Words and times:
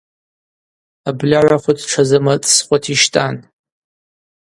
Абльагӏва 1.09 1.57
хвыц 1.61 1.79
тшазымырцӏсхуата 1.87 2.89
йщтӏан. 2.93 3.35